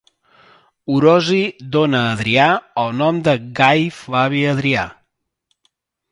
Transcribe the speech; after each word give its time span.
Orosi 0.93 1.41
dóna 1.75 1.99
a 2.05 2.07
Adrià 2.13 2.47
el 2.83 2.89
nom 3.01 3.19
de 3.27 3.35
Gai 3.59 3.85
Flavi 3.99 4.41
Adrià. 4.53 4.87